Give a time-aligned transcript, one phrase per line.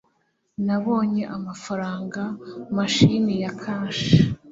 [0.65, 2.21] nabonye amafaranga
[2.75, 4.03] mashini ya cash